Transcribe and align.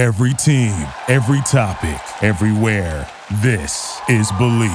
Every 0.00 0.32
team, 0.32 0.86
every 1.08 1.42
topic, 1.42 2.00
everywhere. 2.22 3.06
This 3.42 4.00
is 4.08 4.32
Believe. 4.38 4.70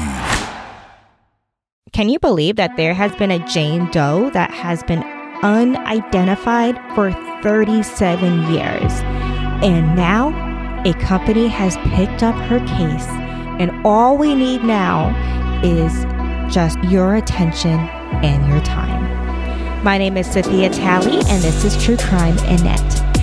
Can 1.93 2.09
you 2.09 2.19
believe 2.19 2.57
that 2.57 2.77
there 2.77 2.93
has 2.93 3.11
been 3.15 3.31
a 3.31 3.43
Jane 3.47 3.89
Doe 3.89 4.29
that 4.35 4.51
has 4.51 4.83
been 4.83 5.01
unidentified 5.41 6.79
for 6.93 7.11
37 7.41 8.53
years? 8.53 8.91
And 9.63 9.95
now 9.95 10.27
a 10.85 10.93
company 10.93 11.47
has 11.47 11.75
picked 11.95 12.21
up 12.21 12.35
her 12.47 12.59
case, 12.59 13.07
and 13.59 13.71
all 13.83 14.19
we 14.19 14.35
need 14.35 14.63
now 14.63 15.09
is 15.63 16.05
just 16.53 16.77
your 16.83 17.15
attention 17.15 17.79
and 18.21 18.47
your 18.47 18.61
time. 18.61 19.83
My 19.83 19.97
name 19.97 20.17
is 20.17 20.27
Cynthia 20.27 20.69
Talley, 20.69 21.17
and 21.17 21.41
this 21.41 21.65
is 21.65 21.83
True 21.83 21.97
Crime 21.97 22.35
Knit. 22.35 23.14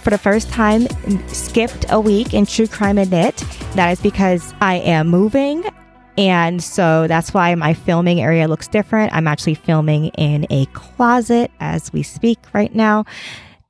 For 0.00 0.10
the 0.10 0.18
first 0.18 0.50
time, 0.50 0.86
skipped 1.28 1.84
a 1.90 2.00
week 2.00 2.34
in 2.34 2.46
True 2.46 2.66
Crime 2.66 2.96
Knit. 2.96 3.36
That 3.74 3.90
is 3.90 4.00
because 4.00 4.54
I 4.60 4.76
am 4.76 5.08
moving. 5.08 5.64
And 6.18 6.62
so 6.62 7.06
that's 7.06 7.32
why 7.32 7.54
my 7.54 7.74
filming 7.74 8.20
area 8.20 8.48
looks 8.48 8.68
different. 8.68 9.12
I'm 9.14 9.26
actually 9.26 9.54
filming 9.54 10.06
in 10.08 10.46
a 10.50 10.66
closet 10.66 11.50
as 11.60 11.92
we 11.92 12.02
speak 12.02 12.38
right 12.52 12.74
now. 12.74 13.04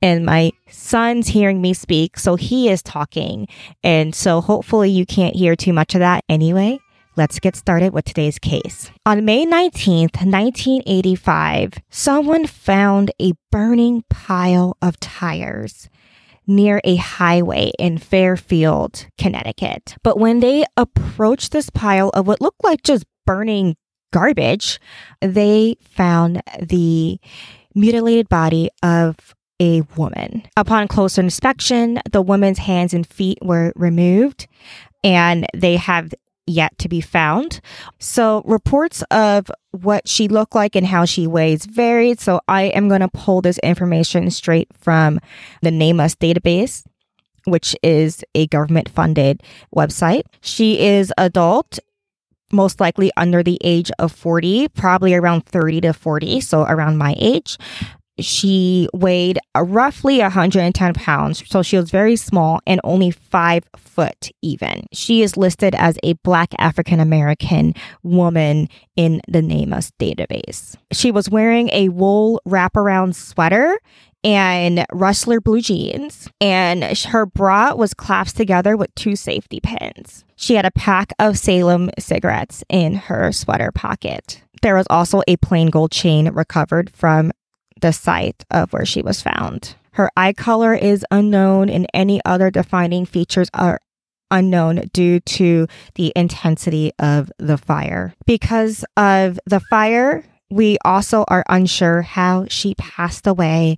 And 0.01 0.25
my 0.25 0.51
son's 0.69 1.27
hearing 1.27 1.61
me 1.61 1.73
speak, 1.73 2.17
so 2.17 2.35
he 2.35 2.69
is 2.69 2.81
talking. 2.81 3.47
And 3.83 4.15
so 4.15 4.41
hopefully 4.41 4.89
you 4.89 5.05
can't 5.05 5.35
hear 5.35 5.55
too 5.55 5.73
much 5.73 5.93
of 5.93 5.99
that 5.99 6.23
anyway. 6.27 6.79
Let's 7.15 7.39
get 7.39 7.55
started 7.55 7.93
with 7.93 8.05
today's 8.05 8.39
case. 8.39 8.89
On 9.05 9.23
May 9.25 9.45
19th, 9.45 10.25
1985, 10.25 11.73
someone 11.89 12.47
found 12.47 13.11
a 13.21 13.33
burning 13.51 14.03
pile 14.09 14.75
of 14.81 14.99
tires 14.99 15.89
near 16.47 16.81
a 16.83 16.95
highway 16.95 17.71
in 17.79 17.97
Fairfield, 17.97 19.05
Connecticut. 19.17 19.95
But 20.03 20.19
when 20.19 20.39
they 20.39 20.65
approached 20.77 21.51
this 21.51 21.69
pile 21.69 22.09
of 22.09 22.27
what 22.27 22.41
looked 22.41 22.63
like 22.63 22.83
just 22.83 23.05
burning 23.25 23.75
garbage, 24.11 24.79
they 25.21 25.77
found 25.81 26.41
the 26.61 27.19
mutilated 27.73 28.27
body 28.29 28.69
of 28.83 29.33
a 29.59 29.81
woman. 29.95 30.43
Upon 30.57 30.87
closer 30.87 31.21
inspection, 31.21 31.99
the 32.11 32.21
woman's 32.21 32.59
hands 32.59 32.93
and 32.93 33.05
feet 33.05 33.37
were 33.41 33.71
removed 33.75 34.47
and 35.03 35.45
they 35.55 35.77
have 35.77 36.13
yet 36.47 36.77
to 36.79 36.89
be 36.89 37.01
found. 37.01 37.61
So, 37.99 38.41
reports 38.45 39.03
of 39.11 39.51
what 39.71 40.07
she 40.07 40.27
looked 40.27 40.55
like 40.55 40.75
and 40.75 40.85
how 40.85 41.05
she 41.05 41.27
weighs 41.27 41.65
varied. 41.65 42.19
So, 42.19 42.41
I 42.47 42.63
am 42.63 42.87
going 42.87 43.01
to 43.01 43.07
pull 43.07 43.41
this 43.41 43.57
information 43.59 44.29
straight 44.31 44.69
from 44.77 45.19
the 45.61 45.69
NamUs 45.69 46.15
database, 46.15 46.83
which 47.45 47.75
is 47.83 48.23
a 48.35 48.47
government 48.47 48.89
funded 48.89 49.41
website. 49.75 50.23
She 50.41 50.79
is 50.79 51.13
adult. 51.17 51.79
Most 52.53 52.81
likely 52.81 53.11
under 53.15 53.43
the 53.43 53.57
age 53.63 53.91
of 53.97 54.11
40, 54.11 54.67
probably 54.69 55.15
around 55.15 55.45
30 55.45 55.79
to 55.81 55.93
40, 55.93 56.41
so 56.41 56.63
around 56.63 56.97
my 56.97 57.15
age 57.17 57.57
she 58.21 58.87
weighed 58.93 59.39
roughly 59.57 60.19
110 60.19 60.93
pounds, 60.93 61.43
so 61.47 61.61
she 61.61 61.77
was 61.77 61.91
very 61.91 62.15
small 62.15 62.59
and 62.65 62.79
only 62.83 63.11
five 63.11 63.63
foot 63.77 64.29
even. 64.41 64.85
She 64.93 65.21
is 65.21 65.37
listed 65.37 65.75
as 65.75 65.97
a 66.03 66.13
Black 66.13 66.49
African 66.57 66.99
American 66.99 67.73
woman 68.03 68.69
in 68.95 69.21
the 69.27 69.41
NamUs 69.41 69.91
database. 69.99 70.75
She 70.91 71.11
was 71.11 71.29
wearing 71.29 71.69
a 71.69 71.89
wool 71.89 72.41
wraparound 72.47 73.15
sweater 73.15 73.79
and 74.23 74.85
rustler 74.91 75.41
blue 75.41 75.61
jeans, 75.61 76.29
and 76.39 76.83
her 76.83 77.25
bra 77.25 77.73
was 77.73 77.93
clasped 77.93 78.37
together 78.37 78.77
with 78.77 78.93
two 78.95 79.15
safety 79.15 79.59
pins. 79.59 80.23
She 80.35 80.55
had 80.55 80.65
a 80.65 80.71
pack 80.71 81.11
of 81.19 81.37
Salem 81.37 81.89
cigarettes 81.97 82.63
in 82.69 82.95
her 82.95 83.31
sweater 83.31 83.71
pocket. 83.71 84.43
There 84.61 84.75
was 84.75 84.87
also 84.89 85.21
a 85.27 85.37
plain 85.37 85.69
gold 85.69 85.91
chain 85.91 86.29
recovered 86.29 86.91
from 86.91 87.31
the 87.81 87.93
site 87.93 88.43
of 88.49 88.71
where 88.73 88.85
she 88.85 89.01
was 89.01 89.21
found. 89.21 89.75
Her 89.93 90.09
eye 90.15 90.33
color 90.33 90.73
is 90.73 91.05
unknown, 91.11 91.69
and 91.69 91.85
any 91.93 92.21
other 92.23 92.49
defining 92.49 93.05
features 93.05 93.49
are 93.53 93.79
unknown 94.31 94.89
due 94.93 95.19
to 95.19 95.67
the 95.95 96.13
intensity 96.15 96.93
of 96.97 97.31
the 97.37 97.57
fire. 97.57 98.13
Because 98.25 98.85
of 98.95 99.39
the 99.45 99.59
fire, 99.59 100.23
we 100.49 100.77
also 100.85 101.25
are 101.27 101.43
unsure 101.49 102.01
how 102.01 102.45
she 102.47 102.75
passed 102.75 103.27
away, 103.27 103.77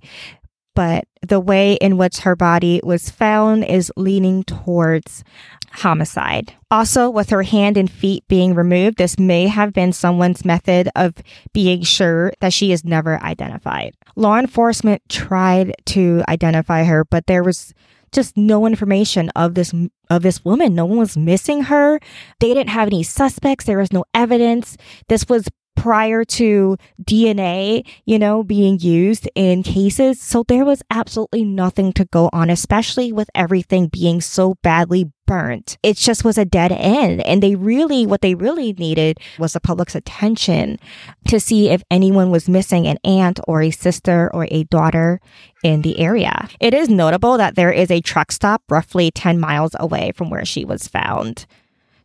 but 0.74 1.06
the 1.22 1.40
way 1.40 1.74
in 1.74 1.96
which 1.96 2.20
her 2.20 2.36
body 2.36 2.80
was 2.82 3.10
found 3.10 3.64
is 3.64 3.92
leaning 3.96 4.44
towards 4.44 5.24
homicide. 5.70 6.54
Also, 6.70 7.10
with 7.10 7.30
her 7.30 7.42
hand 7.42 7.76
and 7.76 7.90
feet 7.90 8.24
being 8.28 8.54
removed, 8.54 8.98
this 8.98 9.18
may 9.18 9.46
have 9.46 9.72
been 9.72 9.92
someone's 9.92 10.44
method 10.44 10.88
of 10.94 11.14
being 11.52 11.82
sure 11.82 12.32
that 12.40 12.52
she 12.52 12.72
is 12.72 12.84
never 12.84 13.20
identified. 13.22 13.94
Law 14.16 14.38
enforcement 14.38 15.02
tried 15.08 15.74
to 15.86 16.22
identify 16.28 16.84
her, 16.84 17.04
but 17.04 17.26
there 17.26 17.42
was 17.42 17.74
just 18.12 18.36
no 18.36 18.66
information 18.66 19.30
of 19.30 19.54
this 19.54 19.74
of 20.08 20.22
this 20.22 20.44
woman. 20.44 20.74
No 20.74 20.84
one 20.84 20.98
was 20.98 21.16
missing 21.16 21.64
her. 21.64 21.98
They 22.38 22.54
didn't 22.54 22.68
have 22.68 22.88
any 22.88 23.02
suspects. 23.02 23.64
There 23.64 23.78
was 23.78 23.92
no 23.92 24.04
evidence. 24.14 24.76
This 25.08 25.28
was 25.28 25.48
prior 25.76 26.24
to 26.24 26.76
DNA, 27.02 27.86
you 28.04 28.18
know, 28.18 28.42
being 28.42 28.78
used 28.78 29.28
in 29.34 29.62
cases. 29.62 30.20
So 30.20 30.44
there 30.46 30.64
was 30.64 30.82
absolutely 30.90 31.44
nothing 31.44 31.92
to 31.94 32.04
go 32.06 32.30
on, 32.32 32.50
especially 32.50 33.12
with 33.12 33.28
everything 33.34 33.88
being 33.88 34.20
so 34.20 34.54
badly 34.62 35.12
burnt. 35.26 35.78
It 35.82 35.96
just 35.96 36.24
was 36.24 36.38
a 36.38 36.44
dead 36.44 36.72
end. 36.72 37.22
And 37.22 37.42
they 37.42 37.54
really, 37.54 38.06
what 38.06 38.20
they 38.20 38.34
really 38.34 38.72
needed 38.74 39.18
was 39.38 39.54
the 39.54 39.60
public's 39.60 39.94
attention 39.94 40.78
to 41.28 41.40
see 41.40 41.70
if 41.70 41.82
anyone 41.90 42.30
was 42.30 42.48
missing 42.48 42.86
an 42.86 42.98
aunt 43.04 43.40
or 43.48 43.62
a 43.62 43.70
sister 43.70 44.30
or 44.34 44.46
a 44.50 44.64
daughter 44.64 45.20
in 45.62 45.82
the 45.82 45.98
area. 45.98 46.48
It 46.60 46.74
is 46.74 46.88
notable 46.88 47.38
that 47.38 47.56
there 47.56 47.72
is 47.72 47.90
a 47.90 48.00
truck 48.00 48.32
stop 48.32 48.62
roughly 48.68 49.10
10 49.10 49.40
miles 49.40 49.74
away 49.80 50.12
from 50.14 50.30
where 50.30 50.44
she 50.44 50.64
was 50.64 50.88
found. 50.88 51.46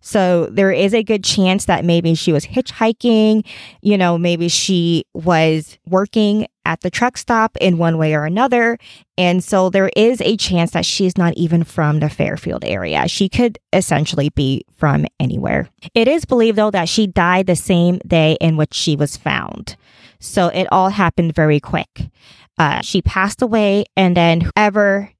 So 0.01 0.47
there 0.47 0.71
is 0.71 0.93
a 0.93 1.03
good 1.03 1.23
chance 1.23 1.65
that 1.65 1.85
maybe 1.85 2.15
she 2.15 2.31
was 2.31 2.45
hitchhiking, 2.45 3.45
you 3.81 3.97
know, 3.97 4.17
maybe 4.17 4.47
she 4.47 5.05
was 5.13 5.77
working 5.87 6.47
at 6.65 6.81
the 6.81 6.89
truck 6.89 7.17
stop 7.17 7.57
in 7.59 7.77
one 7.77 7.97
way 7.97 8.13
or 8.13 8.25
another. 8.25 8.77
And 9.17 9.43
so 9.43 9.69
there 9.69 9.89
is 9.95 10.21
a 10.21 10.37
chance 10.37 10.71
that 10.71 10.85
she's 10.85 11.17
not 11.17 11.33
even 11.35 11.63
from 11.63 11.99
the 11.99 12.09
Fairfield 12.09 12.63
area. 12.63 13.07
She 13.07 13.27
could 13.27 13.57
essentially 13.73 14.29
be 14.29 14.63
from 14.77 15.05
anywhere. 15.19 15.69
It 15.93 16.07
is 16.07 16.25
believed, 16.25 16.57
though, 16.57 16.71
that 16.71 16.87
she 16.87 17.07
died 17.07 17.47
the 17.47 17.55
same 17.55 17.99
day 18.07 18.37
in 18.39 18.55
which 18.55 18.73
she 18.73 18.95
was 18.95 19.17
found. 19.17 19.75
So 20.19 20.47
it 20.47 20.67
all 20.71 20.89
happened 20.89 21.33
very 21.33 21.59
quick. 21.59 22.09
Uh, 22.57 22.81
she 22.81 23.01
passed 23.01 23.41
away, 23.41 23.85
and 23.95 24.15
then 24.15 24.41
whoever 24.41 25.11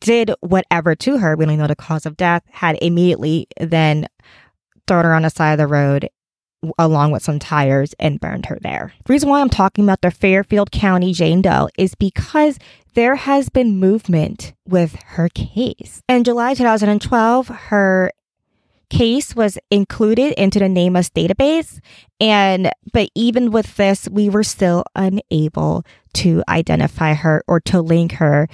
did 0.00 0.32
whatever 0.40 0.94
to 0.94 1.18
her, 1.18 1.36
we 1.36 1.46
don't 1.46 1.58
know 1.58 1.66
the 1.66 1.76
cause 1.76 2.06
of 2.06 2.16
death, 2.16 2.42
had 2.50 2.78
immediately 2.82 3.46
then 3.60 4.08
thrown 4.86 5.04
her 5.04 5.14
on 5.14 5.22
the 5.22 5.30
side 5.30 5.52
of 5.52 5.58
the 5.58 5.66
road 5.66 6.08
along 6.78 7.12
with 7.12 7.22
some 7.22 7.38
tires 7.38 7.94
and 7.98 8.20
burned 8.20 8.46
her 8.46 8.58
there. 8.60 8.92
The 9.04 9.12
reason 9.12 9.28
why 9.28 9.40
I'm 9.40 9.48
talking 9.48 9.84
about 9.84 10.00
the 10.00 10.10
Fairfield 10.10 10.72
County 10.72 11.12
Jane 11.12 11.42
Doe 11.42 11.68
is 11.78 11.94
because 11.94 12.58
there 12.94 13.14
has 13.14 13.48
been 13.48 13.78
movement 13.78 14.54
with 14.66 14.96
her 15.06 15.28
case. 15.28 16.02
In 16.08 16.24
July 16.24 16.54
2012, 16.54 17.48
her 17.48 18.10
case 18.90 19.36
was 19.36 19.58
included 19.70 20.32
into 20.40 20.58
the 20.58 20.64
NamUs 20.64 21.10
database 21.10 21.78
and 22.20 22.72
but 22.92 23.10
even 23.14 23.50
with 23.50 23.76
this 23.76 24.08
we 24.08 24.30
were 24.30 24.42
still 24.42 24.82
unable 24.94 25.84
to 26.14 26.42
identify 26.48 27.12
her 27.12 27.44
or 27.46 27.60
to 27.60 27.82
link 27.82 28.12
her 28.12 28.48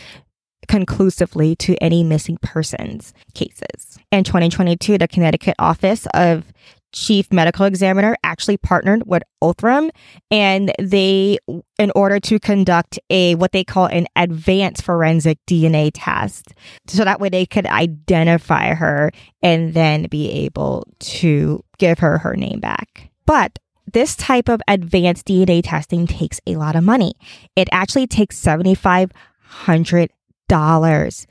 conclusively 0.69 1.57
to 1.57 1.77
any 1.83 2.03
missing 2.03 2.39
persons 2.43 3.13
cases. 3.35 3.99
In 4.11 4.25
2022, 4.25 4.99
the 4.99 5.09
Connecticut 5.09 5.55
Office 5.59 6.07
of 6.15 6.53
chief 6.95 7.33
medical 7.33 7.67
examiner 7.67 8.17
actually 8.23 8.57
partnered 8.57 9.07
with 9.07 9.23
Othram 9.43 9.91
and 10.31 10.73
they 10.79 11.37
in 11.79 11.91
order 11.95 12.21
to 12.21 12.39
conduct 12.39 12.99
a 13.11 13.35
what 13.35 13.53
they 13.53 13.65
call 13.65 13.87
an 13.87 14.07
advanced 14.17 14.83
forensic 14.83 15.39
DNA 15.47 15.91
test 15.93 16.55
so 16.87 17.05
that 17.05 17.21
way 17.21 17.29
they 17.29 17.45
could 17.45 17.67
identify 17.67 18.75
her 18.75 19.11
and 19.43 19.75
then 19.75 20.07
be 20.07 20.31
able 20.31 20.87
to 21.01 21.63
give 21.79 21.99
her 21.99 22.19
her 22.19 22.37
name 22.37 22.61
back. 22.61 23.11
But 23.27 23.59
this 23.93 24.17
type 24.17 24.49
of 24.49 24.63
advanced 24.69 25.27
DNA 25.27 25.63
testing 25.65 26.07
takes 26.07 26.41
a 26.47 26.57
lot 26.57 26.77
of 26.77 26.85
money. 26.85 27.15
It 27.57 27.69
actually 27.73 28.07
takes 28.07 28.39
$7,500 30.49 31.27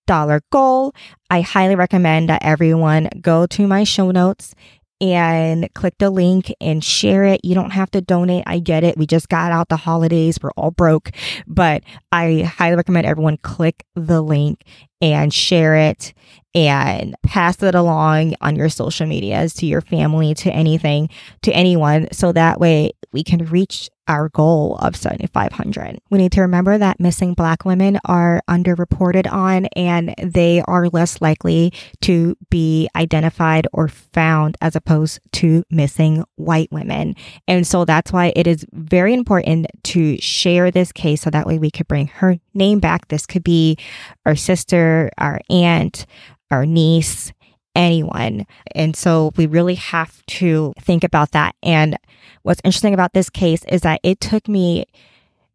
dollar 0.09 0.41
goal. 0.51 0.95
I 1.29 1.41
highly 1.41 1.75
recommend 1.75 2.29
that 2.29 2.41
everyone 2.43 3.09
go 3.21 3.45
to 3.45 3.67
my 3.67 3.83
show 3.83 4.09
notes 4.09 4.55
and 4.99 5.71
click 5.75 5.93
the 5.99 6.09
link 6.09 6.51
and 6.59 6.83
share 6.83 7.25
it. 7.25 7.41
You 7.43 7.53
don't 7.53 7.69
have 7.69 7.91
to 7.91 8.01
donate. 8.01 8.43
I 8.47 8.57
get 8.57 8.83
it. 8.83 8.97
We 8.97 9.05
just 9.05 9.29
got 9.29 9.51
out 9.51 9.69
the 9.69 9.77
holidays. 9.77 10.39
We're 10.41 10.49
all 10.57 10.71
broke, 10.71 11.11
but 11.45 11.83
I 12.11 12.41
highly 12.41 12.75
recommend 12.75 13.05
everyone 13.05 13.37
click 13.37 13.85
the 13.93 14.23
link 14.23 14.63
and 15.01 15.33
share 15.33 15.75
it 15.75 16.13
and 16.55 17.15
pass 17.23 17.61
it 17.61 17.75
along 17.75 18.35
on 18.41 18.55
your 18.55 18.69
social 18.69 19.05
medias 19.05 19.53
to 19.53 19.65
your 19.65 19.81
family, 19.81 20.33
to 20.33 20.51
anything, 20.51 21.09
to 21.43 21.51
anyone. 21.51 22.07
So 22.11 22.31
that 22.31 22.59
way 22.59 22.91
we 23.11 23.23
can 23.23 23.45
reach 23.45 23.89
our 24.09 24.29
goal 24.29 24.75
of 24.77 24.95
7,500. 24.95 25.99
We 26.09 26.17
need 26.17 26.31
to 26.31 26.41
remember 26.41 26.79
that 26.79 26.99
missing 26.99 27.35
Black 27.35 27.63
women 27.63 27.99
are 28.05 28.41
underreported 28.49 29.31
on 29.31 29.67
and 29.75 30.15
they 30.17 30.63
are 30.67 30.89
less 30.89 31.21
likely 31.21 31.71
to 32.01 32.35
be 32.49 32.89
identified 32.95 33.67
or 33.71 33.87
found 33.87 34.57
as 34.61 34.75
opposed 34.75 35.19
to 35.33 35.63
missing 35.69 36.23
white 36.37 36.71
women. 36.71 37.15
And 37.47 37.67
so 37.67 37.85
that's 37.85 38.11
why 38.11 38.33
it 38.35 38.47
is 38.47 38.65
very 38.73 39.13
important 39.13 39.67
to 39.83 40.17
share 40.17 40.71
this 40.71 40.91
case 40.91 41.21
so 41.21 41.29
that 41.29 41.45
way 41.45 41.59
we 41.59 41.69
could 41.69 41.87
bring 41.87 42.07
her 42.07 42.39
name 42.55 42.79
back. 42.79 43.09
This 43.09 43.27
could 43.27 43.43
be 43.43 43.77
our 44.25 44.35
sister, 44.35 44.88
our 45.17 45.39
aunt, 45.49 46.05
our 46.51 46.65
niece, 46.65 47.31
anyone. 47.75 48.45
And 48.73 48.95
so 48.95 49.31
we 49.35 49.45
really 49.45 49.75
have 49.75 50.25
to 50.25 50.73
think 50.79 51.03
about 51.03 51.31
that. 51.31 51.55
And 51.63 51.97
what's 52.43 52.61
interesting 52.63 52.93
about 52.93 53.13
this 53.13 53.29
case 53.29 53.63
is 53.65 53.81
that 53.81 53.99
it 54.03 54.19
took 54.19 54.47
me 54.47 54.85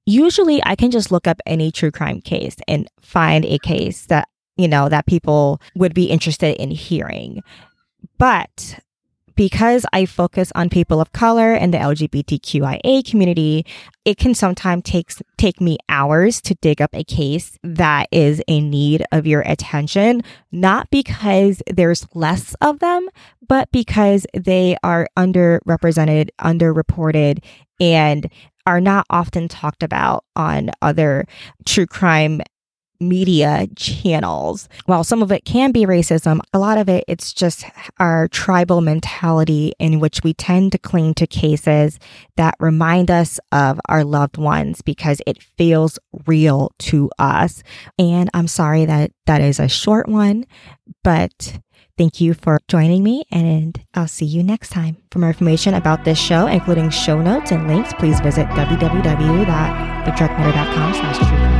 usually 0.06 0.62
I 0.64 0.76
can 0.76 0.90
just 0.90 1.10
look 1.10 1.26
up 1.26 1.40
any 1.46 1.70
true 1.70 1.90
crime 1.90 2.20
case 2.20 2.56
and 2.68 2.88
find 3.00 3.44
a 3.44 3.58
case 3.58 4.06
that, 4.06 4.28
you 4.56 4.68
know, 4.68 4.88
that 4.88 5.06
people 5.06 5.60
would 5.74 5.94
be 5.94 6.04
interested 6.04 6.56
in 6.56 6.70
hearing. 6.70 7.42
But 8.18 8.78
because 9.36 9.84
I 9.92 10.06
focus 10.06 10.52
on 10.54 10.68
people 10.68 11.00
of 11.00 11.12
color 11.12 11.54
and 11.54 11.72
the 11.72 11.78
LGBTQIA 11.78 13.08
community, 13.08 13.66
it 14.04 14.18
can 14.18 14.34
sometimes 14.34 14.82
take 14.84 15.10
take 15.36 15.60
me 15.60 15.78
hours 15.88 16.40
to 16.42 16.54
dig 16.56 16.80
up 16.80 16.94
a 16.94 17.04
case 17.04 17.58
that 17.62 18.08
is 18.12 18.42
in 18.46 18.70
need 18.70 19.04
of 19.12 19.26
your 19.26 19.42
attention, 19.42 20.22
not 20.52 20.90
because 20.90 21.62
there's 21.66 22.06
less 22.14 22.54
of 22.60 22.78
them, 22.80 23.08
but 23.46 23.70
because 23.72 24.26
they 24.34 24.76
are 24.82 25.08
underrepresented, 25.16 26.28
underreported, 26.40 27.42
and 27.80 28.30
are 28.66 28.80
not 28.80 29.06
often 29.10 29.48
talked 29.48 29.82
about 29.82 30.24
on 30.36 30.70
other 30.80 31.26
true 31.66 31.86
crime 31.86 32.40
media 33.08 33.66
channels. 33.76 34.68
While 34.86 35.04
some 35.04 35.22
of 35.22 35.30
it 35.30 35.44
can 35.44 35.72
be 35.72 35.86
racism, 35.86 36.40
a 36.52 36.58
lot 36.58 36.78
of 36.78 36.88
it 36.88 37.04
it's 37.08 37.32
just 37.32 37.64
our 37.98 38.28
tribal 38.28 38.80
mentality 38.80 39.72
in 39.78 40.00
which 40.00 40.22
we 40.22 40.34
tend 40.34 40.72
to 40.72 40.78
cling 40.78 41.14
to 41.14 41.26
cases 41.26 41.98
that 42.36 42.54
remind 42.60 43.10
us 43.10 43.38
of 43.52 43.80
our 43.88 44.04
loved 44.04 44.36
ones 44.36 44.82
because 44.82 45.20
it 45.26 45.42
feels 45.42 45.98
real 46.26 46.72
to 46.78 47.10
us. 47.18 47.62
And 47.98 48.28
I'm 48.34 48.48
sorry 48.48 48.84
that 48.84 49.12
that 49.26 49.40
is 49.40 49.60
a 49.60 49.68
short 49.68 50.08
one, 50.08 50.46
but 51.02 51.58
Thank 51.96 52.20
you 52.20 52.34
for 52.34 52.58
joining 52.66 53.04
me, 53.04 53.24
and 53.30 53.80
I'll 53.94 54.08
see 54.08 54.24
you 54.24 54.42
next 54.42 54.70
time. 54.70 54.96
For 55.12 55.20
more 55.20 55.28
information 55.28 55.74
about 55.74 56.04
this 56.04 56.18
show, 56.18 56.48
including 56.48 56.90
show 56.90 57.22
notes 57.22 57.52
and 57.52 57.68
links, 57.68 57.94
please 57.94 58.18
visit 58.20 58.48
www.thedrunkknitter.com 58.48 60.94
slash 60.94 61.53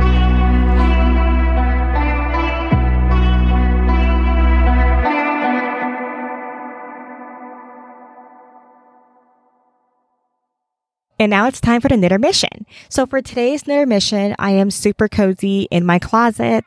And 11.19 11.29
now 11.29 11.47
it's 11.47 11.61
time 11.61 11.81
for 11.81 11.87
the 11.87 11.97
knitter 11.97 12.19
mission. 12.19 12.65
So 12.89 13.05
for 13.05 13.21
today's 13.21 13.67
knitter 13.67 13.85
mission, 13.85 14.35
I 14.37 14.51
am 14.51 14.69
super 14.69 15.07
cozy 15.07 15.63
in 15.71 15.85
my 15.85 15.99
closet. 15.99 16.65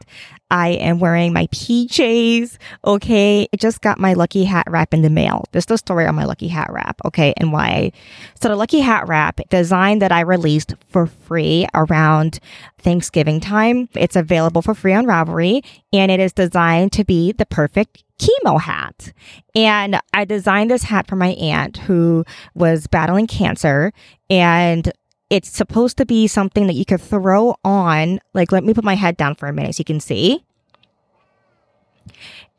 I 0.50 0.70
am 0.70 0.98
wearing 0.98 1.34
my 1.34 1.46
PJs. 1.48 2.56
Okay. 2.84 3.48
I 3.52 3.56
just 3.58 3.82
got 3.82 4.00
my 4.00 4.14
lucky 4.14 4.44
hat 4.44 4.66
wrap 4.68 4.94
in 4.94 5.02
the 5.02 5.10
mail. 5.10 5.44
This 5.52 5.62
is 5.62 5.66
the 5.66 5.78
story 5.78 6.06
on 6.06 6.14
my 6.14 6.24
lucky 6.24 6.48
hat 6.48 6.72
wrap. 6.72 7.00
Okay. 7.04 7.34
And 7.36 7.52
why. 7.52 7.92
So 8.40 8.48
the 8.48 8.56
lucky 8.56 8.80
hat 8.80 9.06
wrap 9.06 9.40
design 9.50 9.98
that 9.98 10.12
I 10.12 10.20
released 10.20 10.74
for 10.88 11.06
free 11.06 11.66
around 11.74 12.40
Thanksgiving 12.78 13.40
time. 13.40 13.90
It's 13.94 14.16
available 14.16 14.62
for 14.62 14.74
free 14.74 14.94
on 14.94 15.04
Ravelry 15.04 15.62
and 15.92 16.10
it 16.10 16.20
is 16.20 16.32
designed 16.32 16.92
to 16.92 17.04
be 17.04 17.32
the 17.32 17.46
perfect 17.46 18.02
chemo 18.18 18.60
hat. 18.60 19.12
And 19.54 20.00
I 20.12 20.24
designed 20.24 20.70
this 20.70 20.84
hat 20.84 21.06
for 21.06 21.16
my 21.16 21.28
aunt 21.30 21.78
who 21.78 22.24
was 22.54 22.86
battling 22.86 23.26
cancer 23.26 23.92
and 24.28 24.92
it's 25.30 25.50
supposed 25.50 25.98
to 25.98 26.06
be 26.06 26.26
something 26.26 26.66
that 26.66 26.74
you 26.74 26.84
could 26.84 27.00
throw 27.00 27.54
on. 27.64 28.18
Like, 28.32 28.50
let 28.50 28.64
me 28.64 28.72
put 28.74 28.84
my 28.84 28.94
head 28.94 29.16
down 29.16 29.34
for 29.34 29.46
a 29.46 29.52
minute 29.52 29.74
so 29.74 29.80
you 29.82 29.84
can 29.84 30.00
see. 30.00 30.44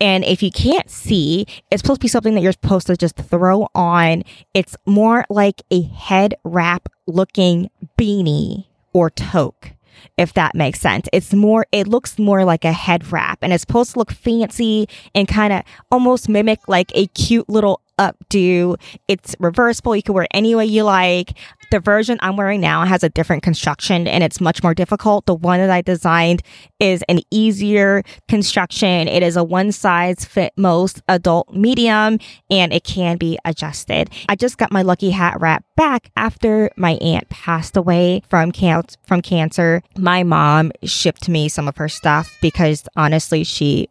And 0.01 0.23
if 0.23 0.41
you 0.41 0.51
can't 0.51 0.89
see, 0.89 1.45
it's 1.69 1.81
supposed 1.81 1.99
to 1.99 2.05
be 2.05 2.09
something 2.09 2.35
that 2.35 2.41
you're 2.41 2.53
supposed 2.53 2.87
to 2.87 2.95
just 2.95 3.17
throw 3.17 3.67
on. 3.75 4.23
It's 4.53 4.77
more 4.85 5.25
like 5.29 5.61
a 5.71 5.81
head 5.81 6.35
wrap 6.43 6.89
looking 7.05 7.69
beanie 7.97 8.65
or 8.93 9.09
toque 9.09 9.73
if 10.17 10.33
that 10.33 10.55
makes 10.55 10.79
sense. 10.79 11.07
It's 11.13 11.33
more, 11.33 11.65
it 11.71 11.87
looks 11.87 12.17
more 12.19 12.45
like 12.45 12.65
a 12.65 12.71
head 12.71 13.11
wrap 13.11 13.39
and 13.41 13.53
it's 13.53 13.61
supposed 13.61 13.93
to 13.93 13.99
look 13.99 14.11
fancy 14.11 14.87
and 15.13 15.27
kind 15.27 15.53
of 15.53 15.63
almost 15.91 16.29
mimic 16.29 16.59
like 16.67 16.91
a 16.95 17.07
cute 17.07 17.49
little 17.49 17.81
updo. 17.99 18.79
It's 19.07 19.35
reversible. 19.39 19.95
You 19.95 20.01
can 20.01 20.13
wear 20.13 20.23
it 20.23 20.31
any 20.33 20.55
way 20.55 20.65
you 20.65 20.83
like. 20.83 21.33
The 21.71 21.79
version 21.79 22.17
I'm 22.21 22.35
wearing 22.35 22.61
now 22.61 22.83
has 22.85 23.03
a 23.03 23.09
different 23.09 23.43
construction 23.43 24.07
and 24.07 24.23
it's 24.23 24.41
much 24.41 24.63
more 24.63 24.73
difficult. 24.73 25.27
The 25.27 25.35
one 25.35 25.59
that 25.59 25.69
I 25.69 25.81
designed 25.81 26.41
is 26.79 27.03
an 27.07 27.19
easier 27.29 28.01
construction. 28.27 29.07
It 29.07 29.21
is 29.21 29.37
a 29.37 29.43
one 29.43 29.71
size 29.71 30.25
fit 30.25 30.51
most 30.57 31.01
adult 31.07 31.53
medium 31.53 32.17
and 32.49 32.73
it 32.73 32.83
can 32.83 33.17
be 33.17 33.37
adjusted. 33.45 34.09
I 34.27 34.35
just 34.35 34.57
got 34.57 34.71
my 34.71 34.81
lucky 34.81 35.11
hat 35.11 35.39
wrap 35.39 35.63
back 35.75 36.09
after 36.15 36.71
my 36.75 36.93
aunt 36.93 37.29
passed 37.29 37.77
away 37.77 38.23
from 38.29 38.51
can- 38.51 38.83
from 39.03 39.21
cancer. 39.21 39.83
My 39.95 40.23
mom 40.23 40.71
shipped 40.83 41.29
me 41.29 41.49
some 41.49 41.67
of 41.67 41.77
her 41.77 41.89
stuff 41.89 42.35
because 42.41 42.87
honestly 42.95 43.43
she 43.43 43.89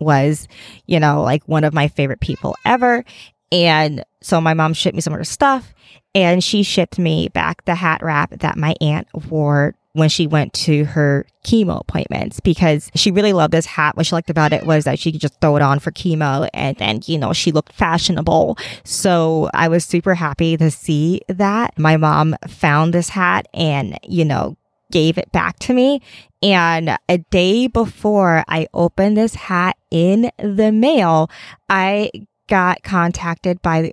was, 0.00 0.48
you 0.86 0.98
know, 1.00 1.22
like 1.22 1.42
one 1.44 1.64
of 1.64 1.74
my 1.74 1.88
favorite 1.88 2.20
people 2.20 2.56
ever. 2.64 3.04
And 3.50 4.04
so 4.20 4.40
my 4.40 4.54
mom 4.54 4.74
shipped 4.74 4.94
me 4.94 5.00
some 5.00 5.12
of 5.12 5.18
her 5.18 5.24
stuff 5.24 5.72
and 6.14 6.42
she 6.42 6.62
shipped 6.62 6.98
me 6.98 7.28
back 7.28 7.64
the 7.64 7.74
hat 7.74 8.02
wrap 8.02 8.30
that 8.30 8.56
my 8.56 8.74
aunt 8.80 9.08
wore 9.30 9.74
when 9.92 10.08
she 10.08 10.26
went 10.26 10.52
to 10.52 10.84
her 10.84 11.26
chemo 11.44 11.80
appointments 11.80 12.40
because 12.40 12.90
she 12.94 13.10
really 13.10 13.32
loved 13.32 13.52
this 13.52 13.66
hat. 13.66 13.96
What 13.96 14.06
she 14.06 14.14
liked 14.14 14.30
about 14.30 14.52
it 14.52 14.64
was 14.64 14.84
that 14.84 14.98
she 14.98 15.10
could 15.10 15.20
just 15.20 15.40
throw 15.40 15.56
it 15.56 15.62
on 15.62 15.78
for 15.80 15.90
chemo 15.90 16.48
and 16.54 16.76
then, 16.76 17.00
you 17.06 17.18
know, 17.18 17.32
she 17.32 17.52
looked 17.52 17.72
fashionable. 17.72 18.58
So 18.84 19.50
I 19.54 19.68
was 19.68 19.84
super 19.84 20.14
happy 20.14 20.56
to 20.56 20.70
see 20.70 21.22
that. 21.28 21.76
My 21.78 21.96
mom 21.96 22.36
found 22.46 22.94
this 22.94 23.08
hat 23.08 23.48
and, 23.54 23.98
you 24.02 24.24
know, 24.24 24.56
gave 24.90 25.18
it 25.18 25.30
back 25.32 25.58
to 25.60 25.74
me. 25.74 26.00
And 26.42 26.96
a 27.08 27.18
day 27.30 27.66
before 27.66 28.44
I 28.46 28.68
opened 28.72 29.16
this 29.16 29.34
hat 29.34 29.76
in 29.90 30.30
the 30.38 30.70
mail, 30.70 31.30
I 31.68 32.10
got 32.48 32.82
contacted 32.82 33.62
by 33.62 33.92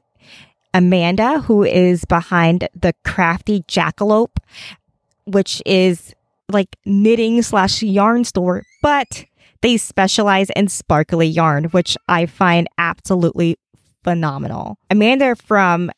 Amanda, 0.74 1.40
who 1.40 1.64
is 1.64 2.04
behind 2.06 2.68
the 2.76 2.94
Crafty 3.06 3.62
Jackalope, 3.62 4.38
which 5.26 5.62
is 5.66 6.14
like 6.52 6.76
knitting 6.86 7.42
slash 7.42 7.82
yarn 7.82 8.24
store, 8.24 8.64
but 8.82 9.26
they 9.62 9.78
specialize 9.78 10.50
in 10.52 10.68
sparkly 10.68 11.28
yarn, 11.28 11.66
which 11.66 11.98
I 12.08 12.26
find 12.26 12.68
absolutely 12.78 13.58
phenomenal. 14.04 14.78
Amanda 14.90 15.36
from 15.36 15.92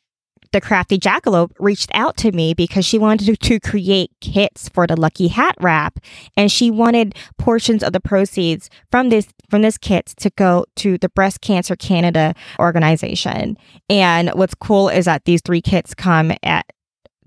the 0.52 0.60
crafty 0.60 0.98
jackalope 0.98 1.52
reached 1.58 1.90
out 1.94 2.16
to 2.18 2.32
me 2.32 2.54
because 2.54 2.84
she 2.84 2.98
wanted 2.98 3.38
to, 3.40 3.58
create 3.60 4.10
kits 4.20 4.68
for 4.68 4.86
the 4.86 4.98
lucky 4.98 5.28
hat 5.28 5.54
wrap. 5.60 5.98
And 6.36 6.50
she 6.50 6.70
wanted 6.70 7.14
portions 7.38 7.82
of 7.82 7.92
the 7.92 8.00
proceeds 8.00 8.70
from 8.90 9.08
this 9.08 9.28
from 9.50 9.62
this 9.62 9.78
kits 9.78 10.14
to 10.16 10.30
go 10.30 10.64
to 10.76 10.98
the 10.98 11.08
breast 11.08 11.40
cancer 11.40 11.74
canada 11.74 12.34
organization. 12.58 13.56
And 13.88 14.30
what's 14.30 14.54
cool 14.54 14.88
is 14.88 15.06
that 15.06 15.24
these 15.24 15.40
three 15.42 15.62
kits 15.62 15.94
come 15.94 16.32
at 16.42 16.66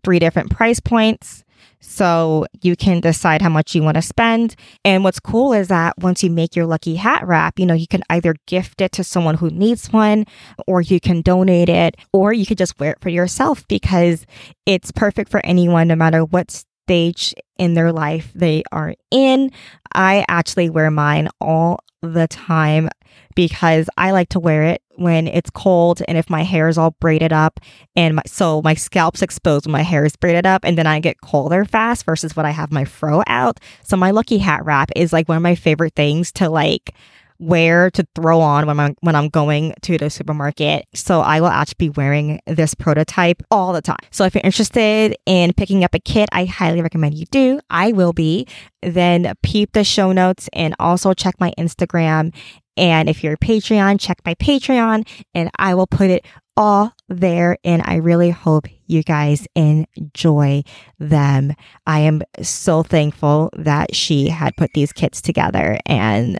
three 0.04 0.20
different 0.20 0.52
price 0.52 0.80
points 0.80 1.44
so 1.82 2.46
you 2.62 2.76
can 2.76 3.02
decide 3.02 3.42
how 3.42 3.50
much 3.50 3.76
you 3.76 3.84
want 3.84 3.96
to 3.96 4.02
spend. 4.02 4.56
And 4.86 5.04
what's 5.04 5.20
cool 5.20 5.52
is 5.52 5.68
that 5.68 5.98
once 5.98 6.24
you 6.24 6.30
make 6.30 6.56
your 6.56 6.66
lucky 6.66 6.96
hat 6.96 7.28
wrap, 7.28 7.60
you 7.60 7.66
know, 7.66 7.74
you 7.74 7.88
can 7.88 8.04
either 8.10 8.36
gift 8.48 8.80
it 8.80 8.92
to 8.94 9.04
someone 9.04 9.36
who 9.36 9.50
needs 9.50 9.92
one, 9.92 10.26
or 10.68 10.82
you 10.82 11.00
can 11.00 11.22
donate 11.22 11.70
it, 11.70 11.98
or 12.14 12.32
you 12.32 12.46
could 12.46 12.58
just 12.58 12.80
wear 12.80 12.92
it 12.92 13.02
for 13.02 13.10
yourself 13.10 13.68
because 13.68 14.26
it's 14.66 14.92
perfect 14.92 15.30
for 15.30 15.46
anyone, 15.46 15.88
no 15.88 15.96
matter 15.96 16.24
what 16.24 16.52
stage 16.52 17.34
in 17.58 17.74
their 17.74 17.92
life 17.92 18.32
they 18.34 18.64
are 18.72 18.94
in. 19.10 19.52
I 19.94 20.26
actually 20.30 20.70
wear 20.70 20.92
mine 20.92 21.30
all 21.40 21.80
the 22.02 22.28
time 22.28 22.90
because 23.36 23.90
I 23.98 24.12
like 24.12 24.30
to 24.30 24.40
wear 24.40 24.64
it 24.64 24.82
when 24.96 25.28
it's 25.28 25.50
cold 25.50 26.02
and 26.08 26.18
if 26.18 26.30
my 26.30 26.44
hair 26.44 26.68
is 26.68 26.78
all 26.78 26.92
braided 27.00 27.34
up 27.34 27.60
and 27.96 28.16
my, 28.16 28.24
so 28.26 28.62
my 28.62 28.74
scalp's 28.74 29.22
exposed 29.22 29.66
when 29.66 29.72
my 29.72 29.82
hair 29.82 30.06
is 30.06 30.16
braided 30.16 30.46
up 30.46 30.64
and 30.64 30.78
then 30.78 30.88
I 30.88 31.00
get 31.00 31.22
colder 31.22 31.66
fast 31.66 32.06
versus 32.06 32.36
when 32.36 32.46
I 32.46 32.52
have 32.52 32.72
my 32.72 32.86
fro 32.86 33.24
out. 33.28 33.60
So 33.84 33.98
my 33.98 34.12
lucky 34.12 34.38
hat 34.38 34.66
wrap 34.66 34.92
is 34.96 35.14
like 35.14 35.28
one 35.28 35.38
of 35.38 35.44
my 35.44 35.56
favorite 35.56 35.96
things 35.96 36.32
to 36.34 36.50
like 36.50 36.94
wear 37.42 37.90
to 37.92 38.08
throw 38.16 38.40
on 38.40 38.68
when 38.68 38.80
I'm 38.80 38.96
when 39.02 39.16
I'm 39.16 39.28
going 39.30 39.74
to 39.82 39.98
the 39.98 40.10
supermarket. 40.10 40.86
So 40.94 41.22
I 41.22 41.42
will 41.42 41.48
actually 41.48 41.88
be 41.88 41.90
wearing 41.90 42.40
this 42.46 42.74
prototype 42.74 43.42
all 43.52 43.74
the 43.74 43.82
time. 43.82 43.98
So 44.12 44.24
if 44.26 44.36
you're 44.36 44.44
interested 44.44 45.16
in 45.26 45.54
picking 45.54 45.84
up 45.84 45.94
a 45.94 46.00
kit, 46.00 46.30
I 46.32 46.46
highly 46.46 46.82
recommend 46.82 47.16
you 47.16 47.26
do. 47.26 47.60
I 47.70 47.92
will 47.92 48.14
be. 48.14 48.48
Then 48.84 49.34
peep 49.44 49.74
the 49.74 49.84
show 49.84 50.12
notes 50.12 50.50
and 50.54 50.76
also 50.80 51.14
check 51.14 51.36
my 51.40 51.54
Instagram 51.58 52.34
and 52.78 53.10
if 53.10 53.24
you're 53.24 53.34
a 53.34 53.38
Patreon, 53.38 54.00
check 54.00 54.20
my 54.26 54.36
Patreon 54.36 55.08
and 55.34 55.50
I 55.58 55.76
will 55.76 55.88
put 55.88 56.10
it 56.10 56.26
all 56.56 56.94
there. 57.10 57.58
And 57.64 57.82
I 57.84 57.96
really 57.96 58.30
hope 58.30 58.66
you 58.88 59.04
guys 59.04 59.48
enjoy 59.56 60.64
them. 61.00 61.54
I 61.86 62.00
am 62.00 62.22
so 62.42 62.84
thankful 62.84 63.50
that 63.58 63.96
she 63.96 64.30
had 64.30 64.56
put 64.58 64.72
these 64.74 64.94
kits 64.94 65.22
together 65.22 65.78
and 65.86 66.40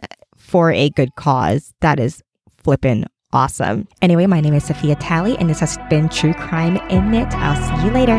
for 0.52 0.70
a 0.70 0.90
good 0.90 1.14
cause. 1.16 1.72
That 1.80 1.98
is 1.98 2.22
flippin' 2.62 3.06
awesome. 3.32 3.88
Anyway, 4.02 4.26
my 4.26 4.42
name 4.42 4.52
is 4.52 4.64
Sophia 4.64 4.94
Talley 4.96 5.36
and 5.38 5.48
this 5.48 5.60
has 5.60 5.78
been 5.88 6.10
True 6.10 6.34
Crime 6.34 6.76
in 6.90 7.10
Knit. 7.10 7.32
I'll 7.32 7.56
see 7.56 7.86
you 7.86 7.90
later. 7.90 8.18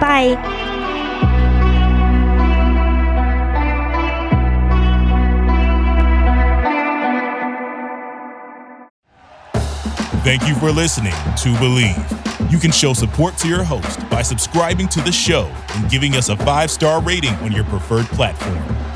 Bye. 0.00 0.36
Thank 10.22 10.46
you 10.46 10.54
for 10.56 10.70
listening 10.72 11.12
to 11.12 11.54
Bleav. 11.60 12.50
You 12.50 12.58
can 12.58 12.72
show 12.72 12.92
support 12.92 13.36
to 13.38 13.48
your 13.48 13.62
host 13.62 14.08
by 14.10 14.22
subscribing 14.22 14.88
to 14.88 15.00
the 15.02 15.12
show 15.12 15.50
and 15.76 15.88
giving 15.88 16.16
us 16.16 16.30
a 16.30 16.36
five 16.36 16.70
star 16.70 17.00
rating 17.00 17.34
on 17.36 17.52
your 17.52 17.64
preferred 17.64 18.06
platform. 18.06 18.89